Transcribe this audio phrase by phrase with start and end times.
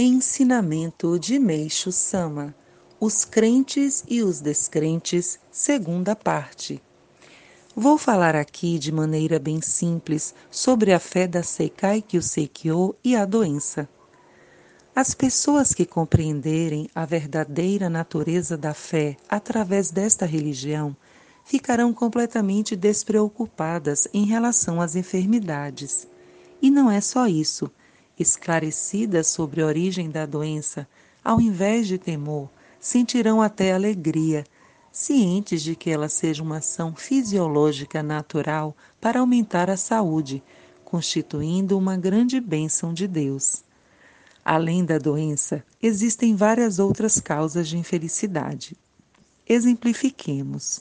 [0.00, 2.54] Ensinamento de Meixo Sama:
[3.00, 6.80] Os crentes e os descrentes, segunda parte.
[7.74, 13.24] Vou falar aqui de maneira bem simples sobre a fé da Seikai Kyuseikyo e a
[13.24, 13.88] doença.
[14.94, 20.96] As pessoas que compreenderem a verdadeira natureza da fé através desta religião
[21.44, 26.06] ficarão completamente despreocupadas em relação às enfermidades.
[26.62, 27.68] E não é só isso
[28.18, 30.88] esclarecidas sobre a origem da doença,
[31.24, 32.48] ao invés de temor,
[32.80, 34.44] sentirão até alegria,
[34.90, 40.42] cientes de que ela seja uma ação fisiológica natural para aumentar a saúde,
[40.84, 43.62] constituindo uma grande bênção de Deus.
[44.44, 48.76] Além da doença, existem várias outras causas de infelicidade.
[49.46, 50.80] Exemplifiquemos.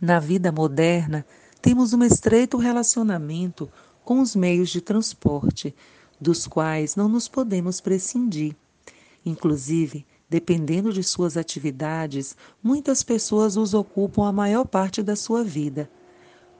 [0.00, 1.26] Na vida moderna,
[1.60, 3.68] temos um estreito relacionamento
[4.04, 5.74] com os meios de transporte,
[6.20, 8.54] dos quais não nos podemos prescindir.
[9.24, 15.90] Inclusive, dependendo de suas atividades, muitas pessoas os ocupam a maior parte da sua vida.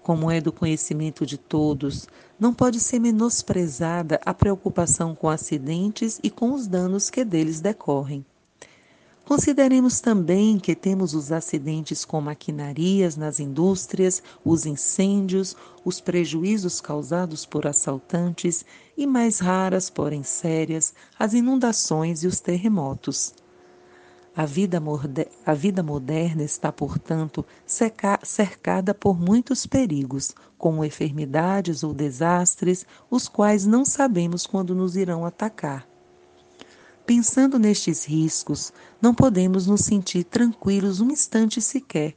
[0.02, 2.08] Como é do conhecimento de todos,
[2.40, 8.24] não pode ser menosprezada a preocupação com acidentes e com os danos que deles decorrem.
[9.28, 15.54] Consideremos também que temos os acidentes com maquinarias nas indústrias, os incêndios,
[15.84, 18.64] os prejuízos causados por assaltantes
[18.96, 23.34] e, mais raras, porém sérias, as inundações e os terremotos.
[24.34, 24.82] A vida,
[25.44, 33.66] a vida moderna está, portanto, cercada por muitos perigos, como enfermidades ou desastres, os quais
[33.66, 35.87] não sabemos quando nos irão atacar.
[37.08, 38.70] Pensando nestes riscos,
[39.00, 42.14] não podemos nos sentir tranquilos um instante sequer.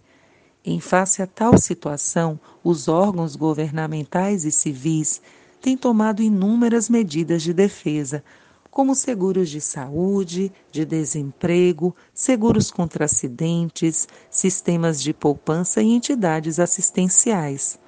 [0.66, 5.22] Em face a tal situação, os órgãos governamentais e civis
[5.62, 8.22] têm tomado inúmeras medidas de defesa,
[8.70, 17.80] como seguros de saúde, de desemprego, seguros contra acidentes, sistemas de poupança e entidades assistenciais.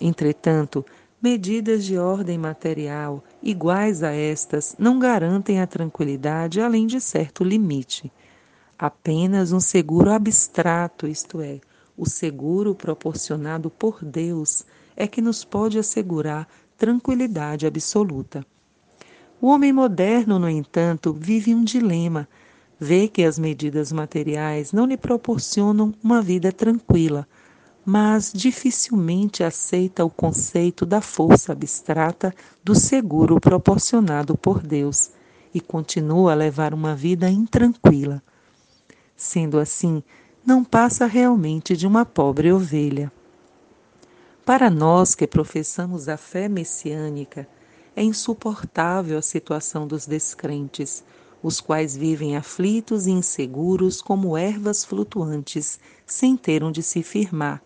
[0.00, 0.86] Entretanto,
[1.20, 8.12] Medidas de ordem material iguais a estas não garantem a tranquilidade além de certo limite.
[8.78, 11.58] Apenas um seguro abstrato, isto é,
[11.96, 18.44] o seguro proporcionado por Deus, é que nos pode assegurar tranquilidade absoluta.
[19.40, 22.28] O homem moderno, no entanto, vive um dilema.
[22.78, 27.26] Vê que as medidas materiais não lhe proporcionam uma vida tranquila
[27.86, 35.12] mas dificilmente aceita o conceito da força abstrata do seguro proporcionado por Deus
[35.54, 38.20] e continua a levar uma vida intranquila.
[39.16, 40.02] Sendo assim,
[40.44, 43.10] não passa realmente de uma pobre ovelha.
[44.44, 47.48] Para nós que professamos a fé messiânica,
[47.94, 51.04] é insuportável a situação dos descrentes,
[51.40, 57.62] os quais vivem aflitos e inseguros como ervas flutuantes, sem ter onde se firmar,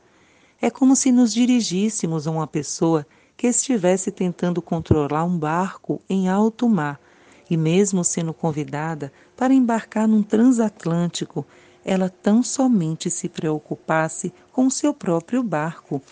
[0.60, 3.06] é como se nos dirigíssemos a uma pessoa
[3.37, 7.00] que estivesse tentando controlar um barco em alto mar
[7.48, 11.47] e, mesmo sendo convidada para embarcar num transatlântico,
[11.84, 16.03] ela tão somente se preocupasse com seu próprio barco,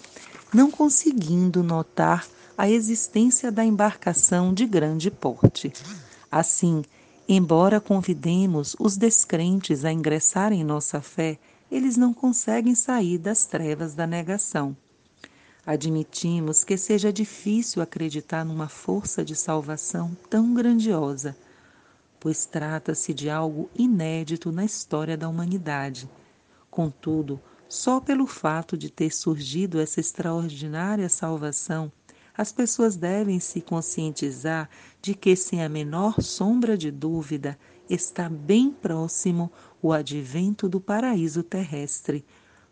[0.53, 2.26] não conseguindo notar
[2.56, 5.72] a existência da embarcação de grande porte.
[6.32, 6.82] Assim,
[7.28, 11.38] embora convidemos os descrentes a ingressarem em nossa fé,
[11.71, 14.77] eles não conseguem sair das trevas da negação.
[15.67, 21.37] Admitimos que seja difícil acreditar numa força de salvação tão grandiosa,
[22.19, 26.09] pois trata-se de algo inédito na história da humanidade.
[26.71, 31.93] Contudo, só pelo fato de ter surgido essa extraordinária salvação,
[32.34, 34.71] as pessoas devem se conscientizar
[35.03, 39.50] de que, sem a menor sombra de dúvida, está bem próximo
[39.81, 42.25] o advento do paraíso terrestre,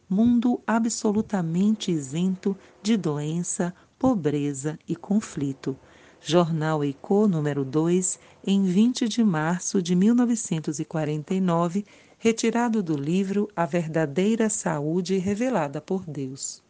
[0.09, 5.77] mundo absolutamente isento de doença, pobreza e conflito.
[6.21, 11.85] Jornal Eicô, número 2, em 20 de março de 1949,
[12.19, 16.66] retirado do livro A Verdadeira Saúde Revelada por Deus.